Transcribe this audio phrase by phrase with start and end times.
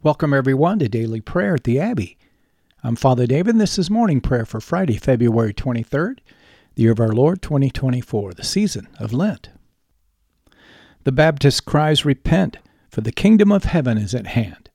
[0.00, 2.16] Welcome, everyone, to Daily Prayer at the Abbey.
[2.84, 6.20] I'm Father David, and this is morning prayer for Friday, February 23rd,
[6.76, 9.48] the year of our Lord 2024, the season of Lent.
[11.02, 12.58] The Baptist cries, Repent,
[12.88, 14.70] for the kingdom of heaven is at hand.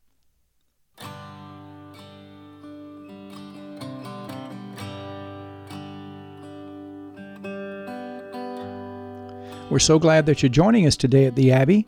[9.69, 11.87] We're so glad that you're joining us today at the Abbey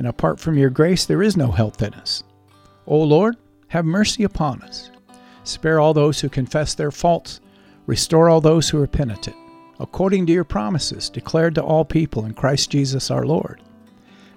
[0.00, 2.24] and apart from your grace there is no health in us.
[2.86, 3.36] O Lord,
[3.68, 4.90] have mercy upon us.
[5.44, 7.42] Spare all those who confess their faults,
[7.84, 9.36] restore all those who are penitent,
[9.78, 13.60] according to your promises declared to all people in Christ Jesus our Lord.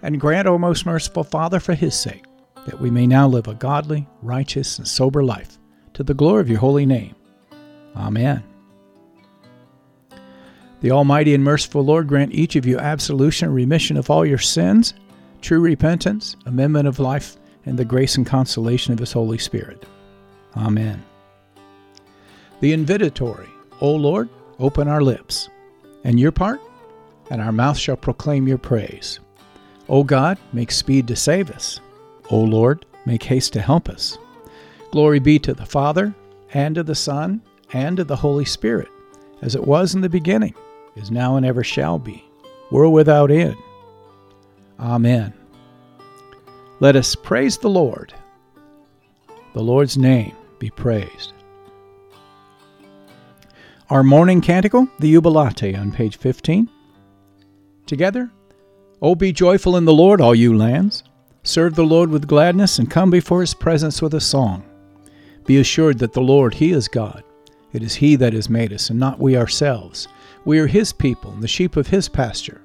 [0.02, 2.26] And grant, O most merciful Father, for his sake,
[2.66, 5.58] that we may now live a godly, righteous, and sober life,
[5.94, 7.16] to the glory of your holy name.
[7.96, 8.44] Amen.
[10.82, 14.38] The Almighty and merciful Lord grant each of you absolution and remission of all your
[14.38, 14.94] sins
[15.44, 19.86] true repentance, amendment of life, and the grace and consolation of His Holy Spirit.
[20.58, 21.04] Amen.
[22.62, 23.50] The invitatory,
[23.82, 25.50] O Lord, open our lips,
[26.04, 26.62] and your part,
[27.30, 29.20] and our mouth shall proclaim your praise.
[29.90, 31.80] O God, make speed to save us.
[32.30, 34.18] O Lord, make haste to help us.
[34.92, 36.16] Glory be to the Father,
[36.54, 37.42] and to the Son,
[37.74, 38.88] and to the Holy Spirit,
[39.42, 40.54] as it was in the beginning,
[40.96, 42.24] is now, and ever shall be,
[42.72, 43.58] world without end.
[44.84, 45.34] Amen.
[46.82, 48.14] Let us praise the Lord.
[49.54, 51.32] The Lord's name be praised.
[53.90, 56.70] Our morning canticle, the Jubilate, on page 15.
[57.86, 58.30] Together,
[59.02, 61.04] O be joyful in the Lord, all you lands.
[61.44, 64.66] Serve the Lord with gladness and come before his presence with a song.
[65.46, 67.24] Be assured that the Lord, he is God.
[67.72, 70.10] It is he that has made us, and not we ourselves.
[70.44, 72.63] We are his people, and the sheep of his pasture.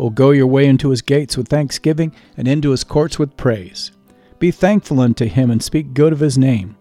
[0.00, 3.92] O go your way into his gates with thanksgiving, and into his courts with praise.
[4.38, 6.74] Be thankful unto him, and speak good of his name.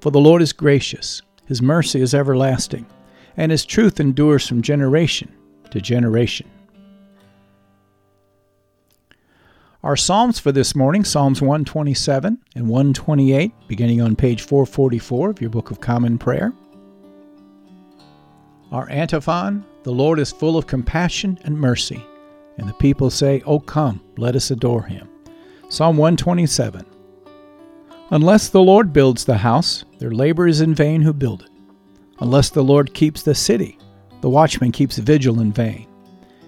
[0.00, 2.86] For the Lord is gracious, his mercy is everlasting,
[3.36, 5.34] and his truth endures from generation
[5.72, 6.48] to generation.
[9.82, 15.50] Our Psalms for this morning, Psalms 127 and 128, beginning on page 444 of your
[15.50, 16.52] Book of Common Prayer.
[18.70, 22.06] Our antiphon, The Lord is full of compassion and mercy
[22.58, 25.08] and the people say, Oh, come, let us adore him.
[25.68, 26.84] Psalm 127
[28.10, 31.50] Unless the Lord builds the house, their labor is in vain who build it.
[32.20, 33.78] Unless the Lord keeps the city,
[34.20, 35.86] the watchman keeps vigil in vain.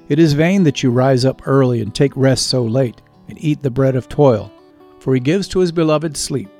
[0.08, 3.62] It is vain that you rise up early and take rest so late, and eat
[3.62, 4.52] the bread of toil,
[5.00, 6.50] for he gives to his beloved sleep.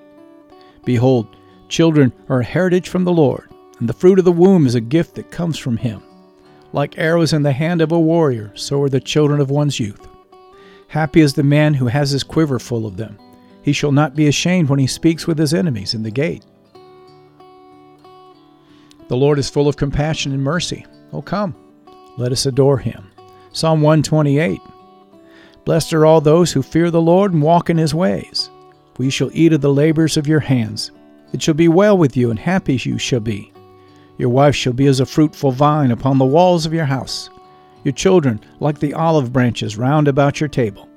[0.87, 1.37] Behold,
[1.69, 4.81] children are a heritage from the Lord, and the fruit of the womb is a
[4.81, 6.03] gift that comes from him.
[6.75, 10.09] Like arrows in the hand of a warrior, so are the children of one's youth.
[10.89, 13.17] Happy is the man who has his quiver full of them.
[13.63, 16.45] He shall not be ashamed when he speaks with his enemies in the gate.
[19.07, 20.85] The Lord is full of compassion and mercy.
[21.13, 21.55] Oh, come,
[22.19, 23.09] let us adore him.
[23.53, 24.61] Psalm 128
[25.65, 28.51] Blessed are all those who fear the Lord and walk in his ways.
[28.99, 30.91] You shall eat of the labors of your hands.
[31.33, 33.54] It shall be well with you, and happy you shall be.
[34.17, 37.31] Your wife shall be as a fruitful vine upon the walls of your house,
[37.83, 40.89] your children like the olive branches round about your table.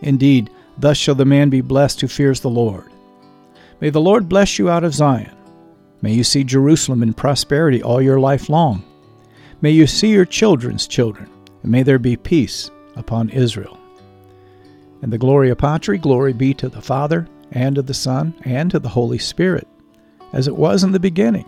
[0.00, 2.90] Indeed, thus shall the man be blessed who fears the Lord.
[3.80, 5.36] May the Lord bless you out of Zion.
[6.00, 8.82] May you see Jerusalem in prosperity all your life long.
[9.60, 11.28] May you see your children's children,
[11.62, 13.78] and may there be peace upon Israel.
[15.02, 18.78] And the Gloria Patri, glory be to the Father, and to the Son, and to
[18.78, 19.68] the Holy Spirit,
[20.32, 21.46] as it was in the beginning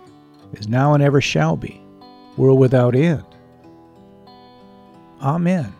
[0.53, 1.81] is now and ever shall be,
[2.37, 3.23] world without end.
[5.21, 5.73] Amen.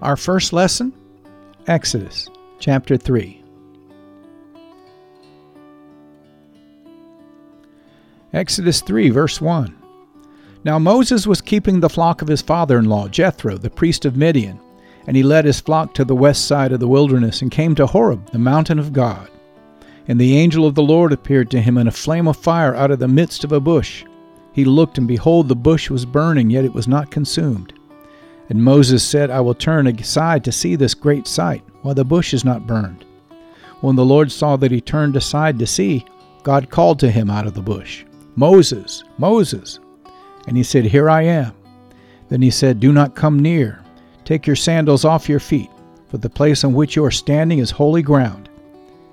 [0.00, 0.92] Our first lesson
[1.66, 2.28] Exodus
[2.58, 3.42] chapter 3.
[8.32, 9.76] Exodus 3, verse 1.
[10.64, 14.16] Now Moses was keeping the flock of his father in law, Jethro, the priest of
[14.16, 14.60] Midian,
[15.06, 17.86] and he led his flock to the west side of the wilderness and came to
[17.86, 19.30] Horeb, the mountain of God.
[20.08, 22.90] And the angel of the Lord appeared to him in a flame of fire out
[22.90, 24.04] of the midst of a bush.
[24.52, 27.74] He looked, and behold, the bush was burning, yet it was not consumed.
[28.48, 32.32] And Moses said, I will turn aside to see this great sight, while the bush
[32.32, 33.04] is not burned.
[33.82, 36.04] When the Lord saw that he turned aside to see,
[36.42, 38.04] God called to him out of the bush,
[38.34, 39.78] Moses, Moses.
[40.46, 41.52] And he said, Here I am.
[42.30, 43.84] Then he said, Do not come near.
[44.24, 45.70] Take your sandals off your feet,
[46.08, 48.48] for the place on which you are standing is holy ground.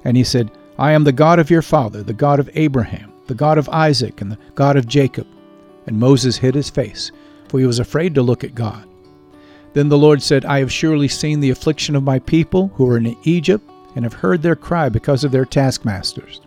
[0.05, 3.33] And he said, I am the God of your father, the God of Abraham, the
[3.33, 5.27] God of Isaac, and the God of Jacob.
[5.87, 7.11] And Moses hid his face,
[7.47, 8.87] for he was afraid to look at God.
[9.73, 12.97] Then the Lord said, I have surely seen the affliction of my people who are
[12.97, 16.41] in Egypt, and have heard their cry because of their taskmasters.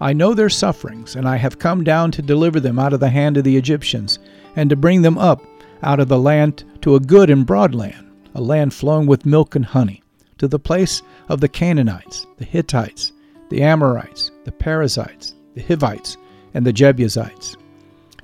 [0.00, 3.10] I know their sufferings, and I have come down to deliver them out of the
[3.10, 4.18] hand of the Egyptians,
[4.56, 5.40] and to bring them up
[5.84, 9.54] out of the land to a good and broad land, a land flowing with milk
[9.54, 10.02] and honey,
[10.38, 13.12] to the place of the Canaanites, the Hittites,
[13.52, 16.16] the Amorites, the Perizzites, the Hivites,
[16.54, 17.54] and the Jebusites.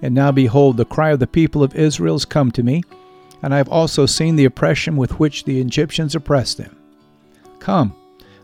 [0.00, 2.82] And now behold, the cry of the people of Israel has come to me,
[3.42, 6.74] and I have also seen the oppression with which the Egyptians oppress them.
[7.60, 7.94] Come,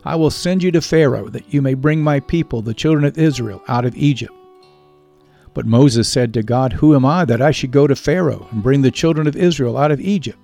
[0.03, 3.17] I will send you to Pharaoh, that you may bring my people, the children of
[3.17, 4.33] Israel, out of Egypt.
[5.55, 8.61] But Moses said to God, Who am I that I should go to Pharaoh and
[8.61, 10.37] bring the children of Israel out of Egypt?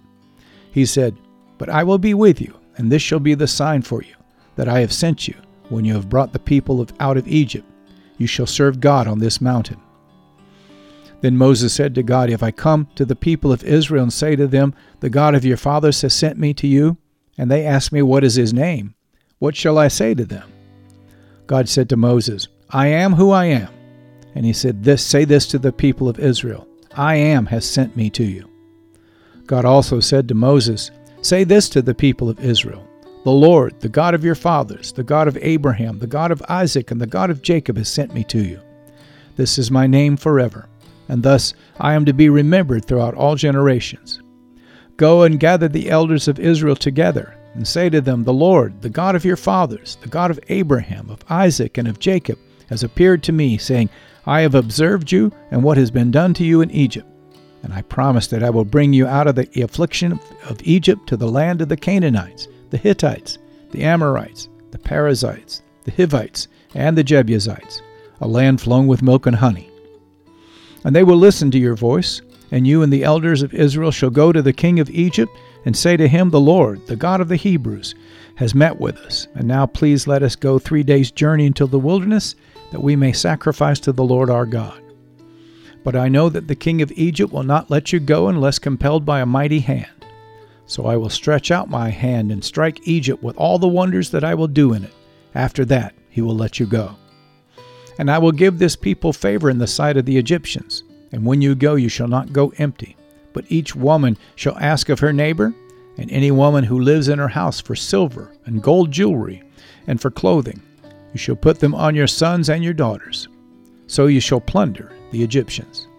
[0.72, 1.16] He said,
[1.60, 4.16] But I will be with you, and this shall be the sign for you,
[4.56, 5.36] that I have sent you,
[5.72, 7.66] when you have brought the people of, out of Egypt.
[8.18, 9.80] You shall serve God on this mountain.
[11.22, 14.36] Then Moses said to God, If I come to the people of Israel and say
[14.36, 16.98] to them, The God of your fathers has sent me to you,
[17.38, 18.96] and they ask me, What is his name?
[19.40, 20.52] What shall I say to them?
[21.48, 23.70] God said to Moses, I am who I am.
[24.36, 27.96] And he said, This say this to the people of Israel, I am has sent
[27.96, 28.50] me to you.
[29.46, 30.92] God also said to Moses,
[31.22, 32.88] Say this to the people of Israel
[33.24, 36.92] The Lord, the God of your fathers, the God of Abraham, the God of Isaac,
[36.92, 38.60] and the God of Jacob has sent me to you.
[39.36, 40.68] This is my name forever
[41.12, 44.22] and thus I am to be remembered throughout all generations.
[44.96, 48.90] Go and gather the elders of Israel together, and say to them, The Lord, the
[48.90, 52.40] God of your fathers, the God of Abraham, of Isaac, and of Jacob,
[52.70, 53.90] has appeared to me, saying,
[54.26, 57.08] I have observed you and what has been done to you in Egypt.
[57.64, 60.18] And I promise that I will bring you out of the affliction
[60.48, 63.38] of Egypt to the land of the Canaanites, the Hittites,
[63.72, 67.82] the Amorites, the Perizzites, the Hivites, and the Jebusites,
[68.20, 69.72] a land flowing with milk and honey
[70.84, 72.22] and they will listen to your voice.
[72.54, 75.32] And you and the elders of Israel shall go to the king of Egypt
[75.64, 77.96] and say to him, The Lord, the God of the Hebrews,
[78.36, 79.28] has met with us.
[79.36, 82.36] And now please let us go three days' journey into the wilderness,
[82.72, 84.82] that we may sacrifice to the Lord our God.
[85.84, 89.06] But I know that the king of Egypt will not let you go unless compelled
[89.06, 90.01] by a mighty hand.
[90.72, 94.24] So I will stretch out my hand and strike Egypt with all the wonders that
[94.24, 94.94] I will do in it.
[95.36, 96.96] After that, he will let you go.
[98.00, 100.86] And I will give this people favor in the sight of the Egyptians.
[101.12, 102.96] And when you go, you shall not go empty.
[103.34, 105.54] But each woman shall ask of her neighbor,
[105.98, 109.44] and any woman who lives in her house for silver and gold jewelry,
[109.88, 110.62] and for clothing.
[111.12, 113.28] You shall put them on your sons and your daughters.
[113.88, 115.90] So you shall plunder the Egyptians.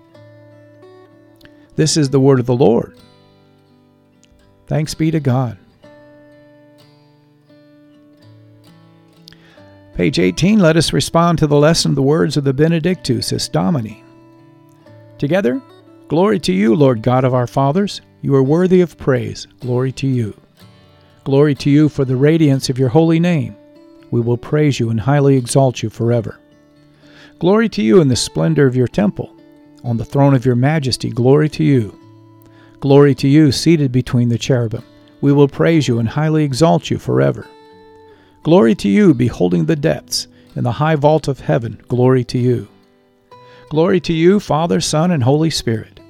[1.77, 2.97] This is the word of the Lord.
[4.73, 5.59] Thanks be to God.
[9.95, 13.49] Page 18, let us respond to the lesson, of the words of the Benedictus es
[13.49, 14.03] Domine.
[15.19, 15.61] Together,
[16.09, 18.01] glory to you, Lord God of our fathers.
[18.23, 19.47] You are worthy of praise.
[19.61, 20.35] Glory to you.
[21.25, 23.55] Glory to you for the radiance of your holy name.
[24.11, 26.41] We will praise you and highly exalt you forever.
[27.39, 29.37] Glory to you in the splendor of your temple.
[29.85, 32.02] On the throne of your majesty, glory to you.
[32.83, 34.83] Glory to you, seated between the cherubim.
[35.21, 37.47] We will praise you and highly exalt you forever.
[38.43, 42.67] Glory to you, beholding the depths, in the high vault of heaven, glory to you.
[43.71, 46.01] Glory to you, Father, Son, and Holy Spirit.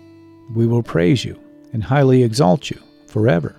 [0.54, 1.38] We will praise you
[1.74, 3.54] and highly exalt you forever.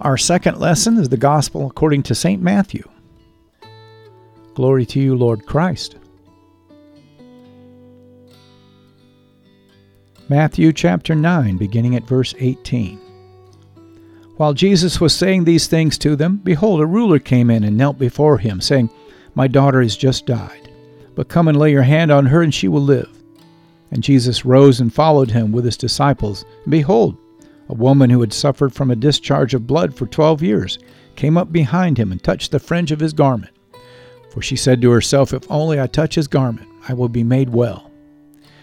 [0.00, 2.40] Our second lesson is the Gospel according to St.
[2.40, 2.88] Matthew.
[4.54, 5.96] Glory to you, Lord Christ.
[10.28, 12.96] Matthew chapter 9, beginning at verse 18.
[14.36, 17.98] While Jesus was saying these things to them, behold, a ruler came in and knelt
[17.98, 18.88] before him, saying,
[19.34, 20.70] My daughter has just died,
[21.14, 23.10] but come and lay your hand on her, and she will live.
[23.90, 26.44] And Jesus rose and followed him with his disciples.
[26.64, 27.16] And behold,
[27.68, 30.78] a woman who had suffered from a discharge of blood for twelve years
[31.14, 33.52] came up behind him and touched the fringe of his garment.
[34.30, 37.50] For she said to herself, If only I touch his garment, I will be made
[37.50, 37.91] well.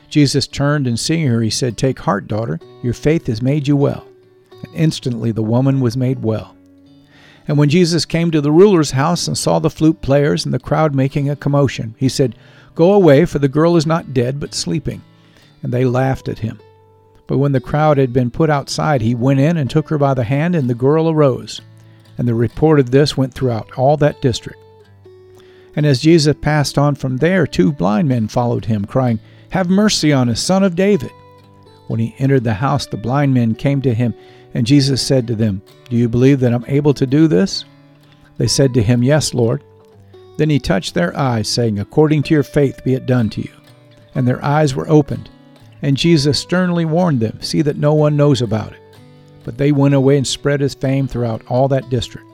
[0.09, 3.75] Jesus turned and seeing her, he said, Take heart, daughter, your faith has made you
[3.75, 4.07] well.
[4.51, 6.55] And instantly the woman was made well.
[7.47, 10.59] And when Jesus came to the ruler's house and saw the flute players and the
[10.59, 12.35] crowd making a commotion, he said,
[12.75, 15.01] Go away, for the girl is not dead, but sleeping.
[15.63, 16.59] And they laughed at him.
[17.27, 20.13] But when the crowd had been put outside, he went in and took her by
[20.13, 21.61] the hand, and the girl arose.
[22.17, 24.59] And the report of this went throughout all that district.
[25.75, 29.19] And as Jesus passed on from there, two blind men followed him, crying,
[29.49, 31.11] Have mercy on us, son of David.
[31.87, 34.13] When he entered the house, the blind men came to him,
[34.53, 37.65] and Jesus said to them, Do you believe that I'm able to do this?
[38.37, 39.63] They said to him, Yes, Lord.
[40.37, 43.51] Then he touched their eyes, saying, According to your faith be it done to you.
[44.15, 45.29] And their eyes were opened.
[45.81, 48.79] And Jesus sternly warned them, See that no one knows about it.
[49.43, 52.27] But they went away and spread his fame throughout all that district.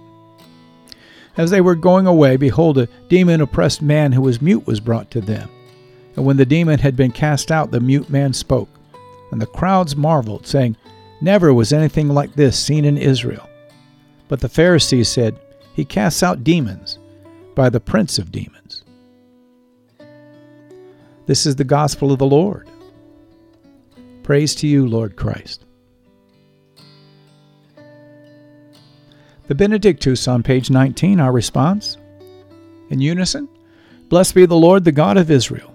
[1.38, 5.12] As they were going away, behold, a demon oppressed man who was mute was brought
[5.12, 5.50] to them.
[6.16, 8.70] And when the demon had been cast out, the mute man spoke.
[9.32, 10.78] And the crowds marveled, saying,
[11.22, 13.50] Never was anything like this seen in Israel.
[14.28, 15.40] But the Pharisees said,
[15.74, 17.00] He casts out demons
[17.54, 18.84] by the prince of demons.
[21.26, 22.70] This is the gospel of the Lord.
[24.24, 25.66] Praise to you, Lord Christ.
[29.48, 31.98] The Benedictus on page 19, our response.
[32.90, 33.48] In unison,
[34.10, 35.75] Blessed be the Lord, the God of Israel.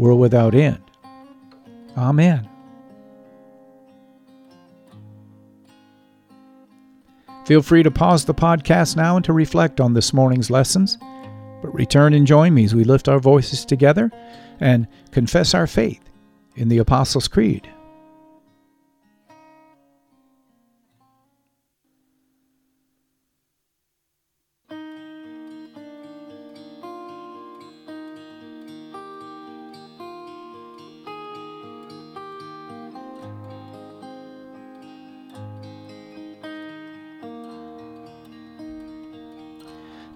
[0.00, 0.82] world without end.
[1.96, 2.48] Amen.
[7.44, 10.96] Feel free to pause the podcast now and to reflect on this morning's lessons,
[11.62, 14.10] but return and join me as we lift our voices together
[14.60, 16.02] and confess our faith
[16.56, 17.68] in the Apostles' Creed.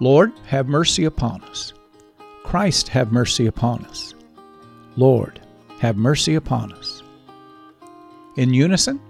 [0.00, 1.72] Lord, have mercy upon us.
[2.42, 4.14] Christ, have mercy upon us.
[4.96, 5.40] Lord,
[5.80, 7.02] have mercy upon us.
[8.36, 9.00] In unison,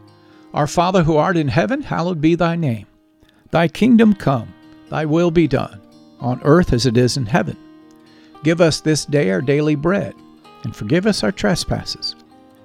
[0.53, 2.87] Our Father who art in heaven, hallowed be thy name.
[3.51, 4.53] Thy kingdom come,
[4.91, 5.81] thy will be done,
[6.21, 7.57] on earth as it is in heaven.
[8.43, 10.15] Give us this day our daily bread,
[10.65, 12.15] and forgive us our trespasses,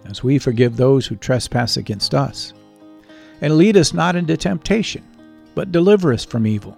[0.05, 2.53] as we forgive those who trespass against us.
[3.41, 5.03] And lead us not into temptation,
[5.55, 6.77] but deliver us from evil.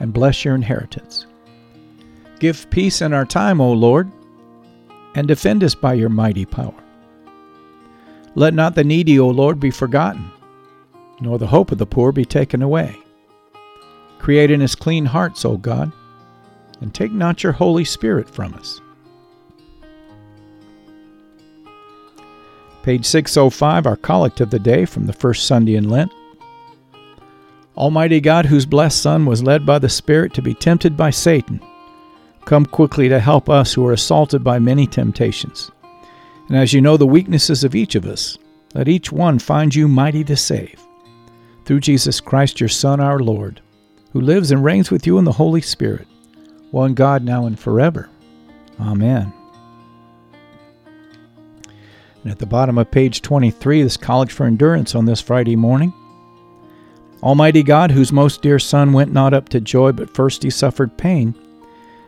[0.00, 1.26] and bless your inheritance.
[2.40, 4.10] Give peace in our time, O Lord,
[5.14, 6.74] and defend us by your mighty power.
[8.34, 10.30] Let not the needy, O Lord, be forgotten,
[11.20, 12.96] nor the hope of the poor be taken away.
[14.18, 15.92] Create in us clean hearts, O God,
[16.80, 18.80] and take not your Holy Spirit from us.
[22.82, 26.10] Page 605, our collect of the day from the first Sunday in Lent.
[27.80, 31.60] Almighty God, whose blessed Son was led by the Spirit to be tempted by Satan,
[32.44, 35.70] come quickly to help us who are assaulted by many temptations.
[36.48, 38.38] And as you know the weaknesses of each of us,
[38.74, 40.80] let each one find you mighty to save.
[41.64, 43.60] Through Jesus Christ, your Son, our Lord
[44.12, 46.06] who lives and reigns with you in the Holy Spirit,
[46.70, 48.08] one God now and forever.
[48.80, 49.32] Amen.
[52.22, 55.92] And at the bottom of page 23, this Collect for Endurance on this Friday morning.
[57.22, 60.96] Almighty God, whose most dear Son went not up to joy, but first he suffered
[60.96, 61.34] pain,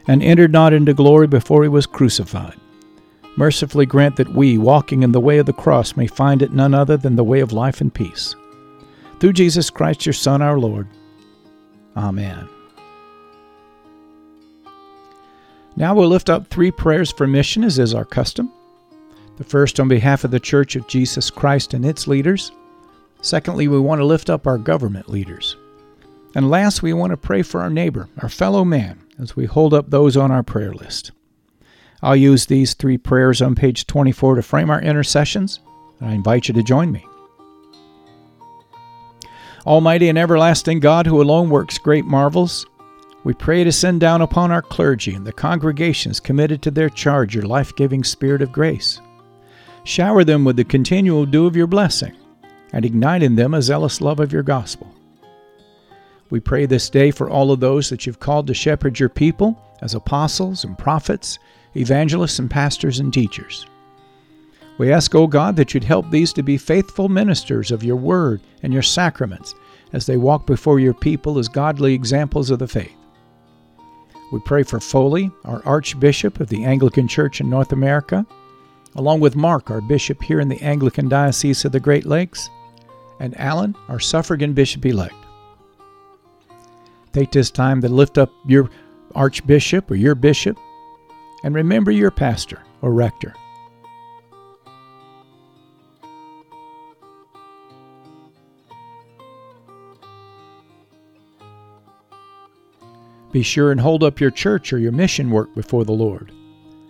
[0.06, 2.56] and entered not into glory before he was crucified,
[3.36, 6.74] mercifully grant that we, walking in the way of the cross, may find it none
[6.74, 8.34] other than the way of life and peace.
[9.20, 10.88] Through Jesus Christ, your Son, our Lord.
[11.96, 12.48] Amen.
[15.76, 18.50] Now we'll lift up three prayers for mission, as is our custom.
[19.36, 22.52] The first on behalf of the Church of Jesus Christ and its leaders.
[23.22, 25.56] Secondly, we want to lift up our government leaders.
[26.34, 29.72] And last, we want to pray for our neighbor, our fellow man, as we hold
[29.72, 31.12] up those on our prayer list.
[32.02, 35.60] I'll use these three prayers on page 24 to frame our intercessions,
[36.00, 37.06] and I invite you to join me.
[39.64, 42.66] Almighty and everlasting God, who alone works great marvels,
[43.22, 47.36] we pray to send down upon our clergy and the congregations committed to their charge
[47.36, 49.00] your life giving spirit of grace.
[49.84, 52.16] Shower them with the continual dew of your blessing,
[52.72, 54.92] and ignite in them a zealous love of your gospel.
[56.30, 59.60] We pray this day for all of those that you've called to shepherd your people
[59.82, 61.38] as apostles and prophets,
[61.76, 63.66] evangelists and pastors and teachers.
[64.78, 68.40] We ask, O God, that you'd help these to be faithful ministers of your word
[68.62, 69.54] and your sacraments
[69.92, 72.96] as they walk before your people as godly examples of the faith.
[74.32, 78.24] We pray for Foley, our Archbishop of the Anglican Church in North America,
[78.96, 82.48] along with Mark, our Bishop here in the Anglican Diocese of the Great Lakes,
[83.22, 85.14] and Alan, our suffragan Bishop elect.
[87.12, 88.68] Take this time to lift up your
[89.14, 90.58] Archbishop or your Bishop,
[91.44, 93.32] and remember your pastor or rector.
[103.30, 106.32] Be sure and hold up your church or your mission work before the Lord.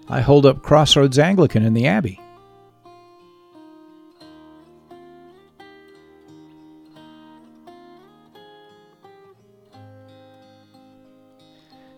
[0.09, 2.19] I hold up Crossroads Anglican in the Abbey.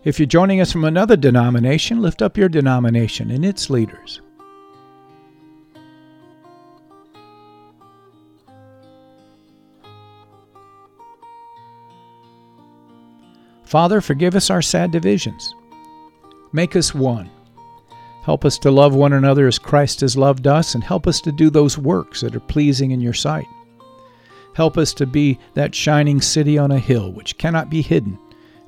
[0.04, 4.20] If you're joining us from another denomination, lift up your denomination and its leaders.
[13.64, 15.54] Father, forgive us our sad divisions.
[16.52, 17.30] Make us one.
[18.24, 21.32] Help us to love one another as Christ has loved us, and help us to
[21.32, 23.46] do those works that are pleasing in your sight.
[24.54, 28.18] Help us to be that shining city on a hill which cannot be hidden,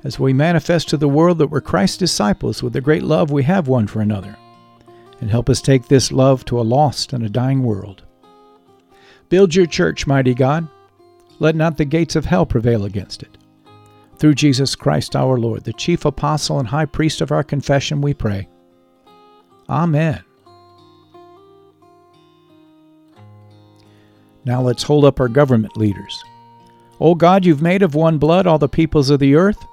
[0.07, 3.43] as we manifest to the world that we're Christ's disciples with the great love we
[3.43, 4.37] have one for another.
[5.19, 8.03] And help us take this love to a lost and a dying world.
[9.27, 10.65] Build your church, mighty God.
[11.39, 13.37] Let not the gates of hell prevail against it.
[14.17, 18.13] Through Jesus Christ our Lord, the chief apostle and high priest of our confession, we
[18.13, 18.47] pray.
[19.67, 20.23] Amen.
[24.45, 26.23] Now let's hold up our government leaders.
[27.01, 29.65] O God, you've made of one blood all the peoples of the earth,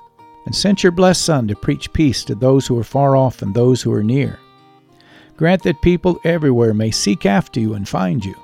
[0.46, 3.54] and sent your blessed Son to preach peace to those who are far off and
[3.54, 4.38] those who are near.
[5.36, 8.34] Grant that people everywhere may seek after you and find you.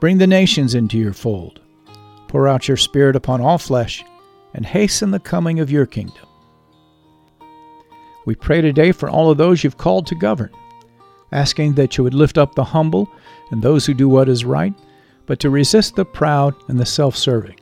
[0.00, 1.60] Bring the nations into your fold.
[2.28, 4.04] Pour out your Spirit upon all flesh
[4.54, 6.26] and hasten the coming of your kingdom.
[8.26, 10.50] We pray today for all of those you've called to govern,
[11.32, 13.10] asking that you would lift up the humble
[13.50, 14.74] and those who do what is right,
[15.24, 17.58] but to resist the proud and the self serving,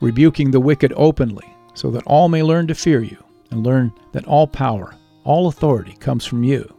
[0.00, 4.26] rebuking the wicked openly, so that all may learn to fear you and learn that
[4.26, 6.74] all power, all authority comes from you.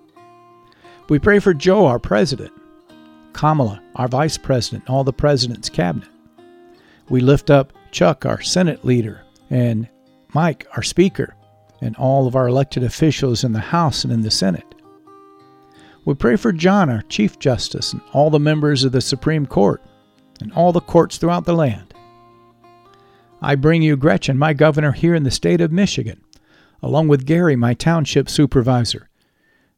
[1.07, 2.51] We pray for Joe, our president,
[3.31, 6.09] Kamala, our vice president, and all the president's cabinet.
[7.09, 9.87] We lift up Chuck, our Senate leader, and
[10.33, 11.35] Mike, our Speaker,
[11.79, 14.65] and all of our elected officials in the House and in the Senate.
[16.05, 19.81] We pray for John, our Chief Justice, and all the members of the Supreme Court,
[20.41, 21.93] and all the courts throughout the land.
[23.41, 26.21] I bring you Gretchen, my governor here in the state of Michigan,
[26.81, 29.09] along with Gary, my township supervisor,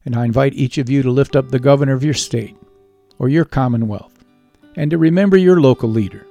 [0.04, 2.56] and I invite each of you to lift up the governor of your state
[3.18, 4.24] or your commonwealth
[4.76, 6.26] and to remember your local leader.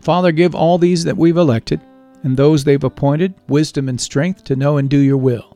[0.00, 1.80] Father, give all these that we've elected
[2.22, 5.53] and those they've appointed wisdom and strength to know and do your will.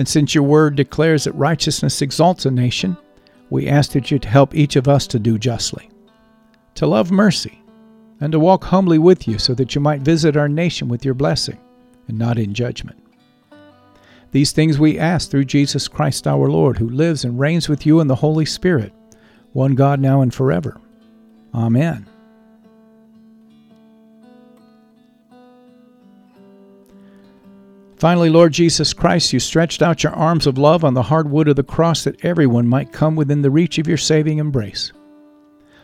[0.00, 2.96] And since your word declares that righteousness exalts a nation,
[3.50, 5.90] we ask that you to help each of us to do justly,
[6.76, 7.60] to love mercy,
[8.18, 11.12] and to walk humbly with you so that you might visit our nation with your
[11.12, 11.58] blessing
[12.08, 12.98] and not in judgment.
[14.30, 18.00] These things we ask through Jesus Christ our Lord, who lives and reigns with you
[18.00, 18.94] in the Holy Spirit,
[19.52, 20.80] one God now and forever.
[21.54, 22.06] Amen.
[28.00, 31.48] Finally, Lord Jesus Christ, you stretched out your arms of love on the hard wood
[31.48, 34.90] of the cross that everyone might come within the reach of your saving embrace.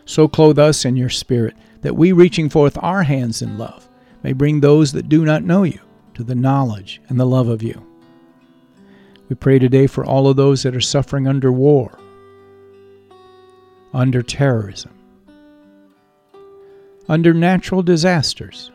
[0.05, 3.87] So clothe us in your Spirit, that we, reaching forth our hands in love,
[4.23, 5.79] may bring those that do not know you
[6.15, 7.85] to the knowledge and the love of you.
[9.29, 11.99] We pray today for all of those that are suffering under war,
[13.93, 14.91] under terrorism,
[17.07, 18.71] under natural disasters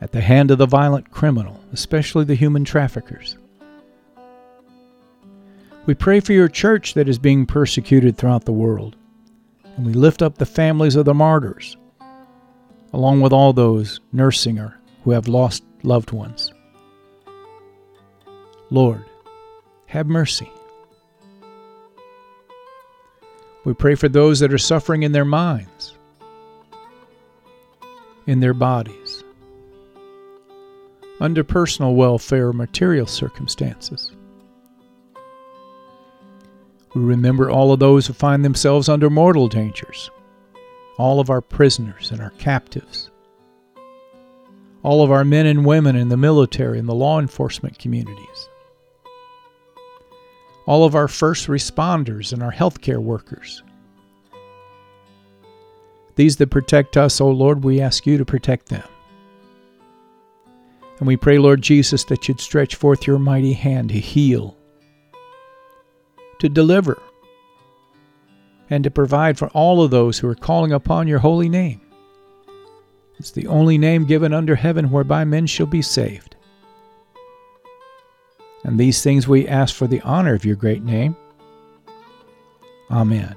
[0.00, 3.38] at the hand of the violent criminal, especially the human traffickers.
[5.86, 8.96] We pray for your church that is being persecuted throughout the world,
[9.76, 11.76] and we lift up the families of the martyrs,
[12.92, 16.52] along with all those nursing her who have lost loved ones.
[18.70, 19.04] Lord,
[19.86, 20.50] have mercy.
[23.64, 25.94] We pray for those that are suffering in their minds,
[28.26, 29.05] in their bodies,
[31.20, 34.12] under personal welfare or material circumstances.
[36.94, 40.10] We remember all of those who find themselves under mortal dangers,
[40.98, 43.10] all of our prisoners and our captives,
[44.82, 48.48] all of our men and women in the military and the law enforcement communities,
[50.66, 53.62] all of our first responders and our healthcare workers.
[56.14, 58.88] These that protect us, O oh Lord, we ask you to protect them.
[60.98, 64.56] And we pray, Lord Jesus, that you'd stretch forth your mighty hand to heal,
[66.38, 67.00] to deliver,
[68.70, 71.80] and to provide for all of those who are calling upon your holy name.
[73.18, 76.36] It's the only name given under heaven whereby men shall be saved.
[78.64, 81.16] And these things we ask for the honor of your great name.
[82.90, 83.36] Amen.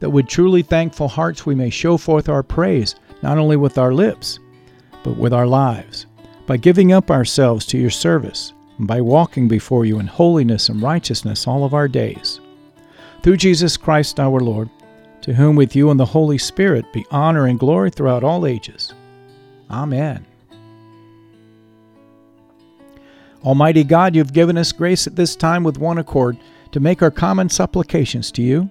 [0.00, 3.94] that with truly thankful hearts we may show forth our praise, not only with our
[3.94, 4.38] lips,
[5.04, 6.06] but with our lives,
[6.46, 10.82] by giving up ourselves to your service, and by walking before you in holiness and
[10.82, 12.40] righteousness all of our days.
[13.22, 14.70] Through Jesus Christ our Lord,
[15.20, 18.94] to whom with you and the Holy Spirit be honor and glory throughout all ages.
[19.70, 20.26] Amen.
[23.44, 26.38] Almighty God, you have given us grace at this time with one accord
[26.72, 28.70] to make our common supplications to you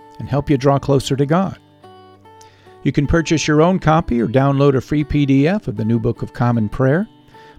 [0.21, 1.57] and help you draw closer to God.
[2.83, 6.21] You can purchase your own copy or download a free PDF of the New Book
[6.21, 7.07] of Common Prayer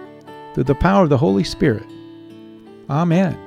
[0.54, 1.86] through the power of the Holy Spirit.
[2.90, 3.43] Amen.